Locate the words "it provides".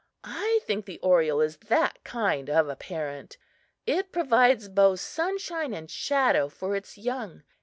3.85-4.67